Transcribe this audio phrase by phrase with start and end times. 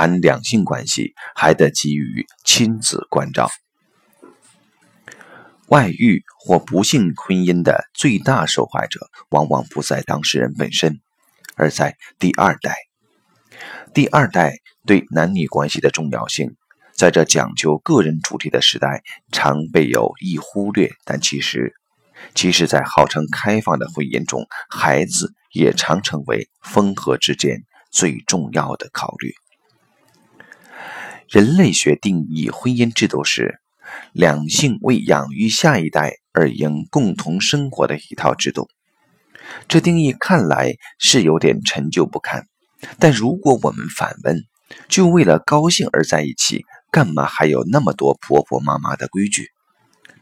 [0.00, 3.50] 谈两性关系，还得给予亲子关照。
[5.68, 11.00] 外遇或不幸婚姻的最大受害者，往往不在当事人本身，
[11.54, 12.76] 而在第二代。
[13.92, 14.54] 第二代
[14.86, 16.56] 对男女关系的重要性，
[16.96, 20.90] 在这讲究个人主体的时代，常被有意忽略。
[21.04, 21.74] 但其实，
[22.34, 29.34] 其实在号称开放的婚姻中，孩子也常成为风和之间最重要的考虑。
[31.30, 33.60] 人类学定义婚姻制度是。
[34.12, 38.68] 两性为养育下一代而应共同生活的一套制度，
[39.66, 42.46] 这定义看来是有点陈旧不堪。
[42.98, 44.44] 但如果我们反问，
[44.88, 49.48] 就为了高兴而在一起，干嘛还有那么多婆婆妈妈的规矩？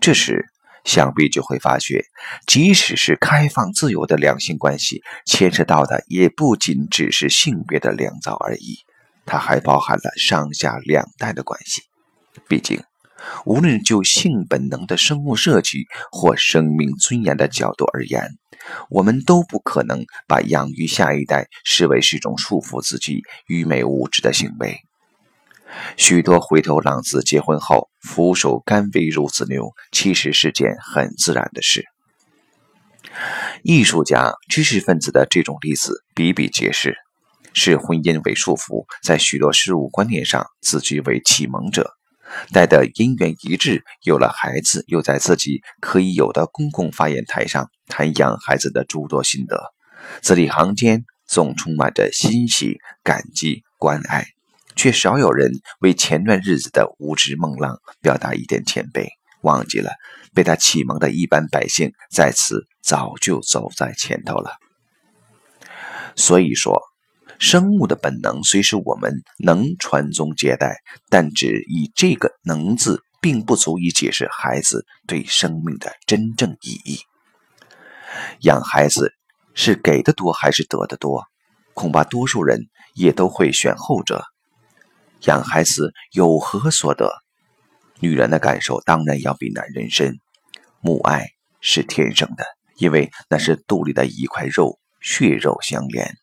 [0.00, 0.46] 这时，
[0.84, 2.04] 想必就会发觉，
[2.46, 8.78] 即使是开放自由的两性关系，牵涉到的也不仅只是性别的两造而已，
[9.26, 11.82] 它还包含了上下两代的关系。
[12.48, 12.82] 毕竟。
[13.46, 18.28] 无论就性本能的生物设计或生命尊严的角度而言，
[18.90, 24.80] 我们都不可能把养育下一代视为是一种束缚自己、愚昧无知的行为。
[25.96, 31.86] 许多回头浪子结婚后俯首甘为孺子牛，其实是件很自然的事。
[33.62, 36.96] 艺术家、知识分子的这种例子比比皆是，
[37.58, 41.94] 视婚姻为束缚，在许多事物观念上自居为启蒙者。
[42.52, 49.72] 待得姻缘一致，有了孩子，又在自己可以有的公共发言台上谈养孩子的诸多心得，
[50.20, 54.26] 字里行间总充满着欣喜、感激、关爱，
[54.74, 59.08] 却少有人为前段日子的无知梦浪表达一点谦卑，
[59.40, 59.92] 忘记了
[60.34, 64.50] 被他启蒙的一般百姓在此早就走在前头了。
[66.16, 66.78] 所以说。
[67.38, 77.00] 生物的本能虽是我们能传宗接代，但只以这个“能”字，并不足以解释孩子对生命的真正意义。
[78.40, 79.12] 养孩子
[79.54, 81.24] 是给的多还是得的多？
[81.74, 84.24] 恐怕多数人也都会选后者。
[85.22, 87.12] 养孩子有何所得？
[88.00, 90.18] 女人的感受当然要比男人深。
[90.80, 91.26] 母爱
[91.60, 92.44] 是天生的，
[92.76, 96.16] 因为那是肚里的一块肉，血肉相连。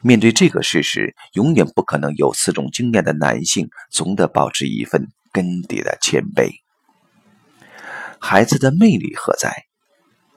[0.00, 6.50] 面对这个事实，永远不可能有此种经验的男性总得保持一份根底的谦卑。
[8.20, 9.52] 孩子的魅力何在？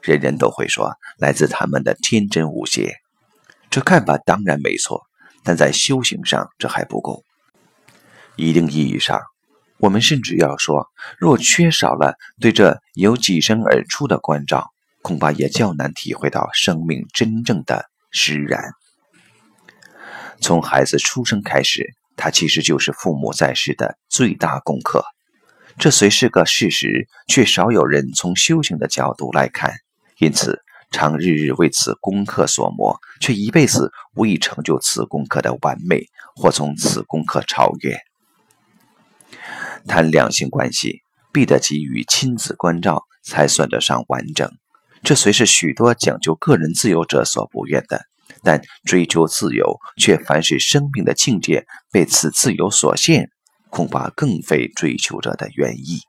[0.00, 2.96] 人人都会说来自他们的天真无邪。
[3.68, 5.02] 这看法当然没错，
[5.42, 7.24] 但在修行上这还不够。
[8.36, 9.20] 一定意义上，
[9.78, 10.86] 我们甚至要说，
[11.18, 14.70] 若缺少了对这由己身而出的关照，
[15.02, 18.62] 恐怕也较难体会到生命真正的释然。
[20.40, 21.84] 从孩子出生开始，
[22.16, 25.04] 他其实就是父母在世的最大功课。
[25.78, 29.72] 这虽是个事实，却少有人从修行的角度来看，
[30.18, 30.60] 因此
[30.90, 38.00] 常日日为此功课所磨，却一辈子无以成就此功课的完美，或从此功课超越。
[39.86, 44.50] 谈两性关系，必得给予亲子关照，才算得上完整。
[45.04, 48.06] 这虽是许多讲究个人自由者所不愿的。
[48.42, 53.30] 但追求自由，却凡是生命的境界被此自由所限，
[53.70, 56.00] 恐怕更非追求者的原意。